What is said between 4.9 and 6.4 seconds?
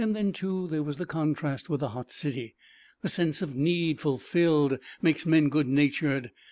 makes men good natured.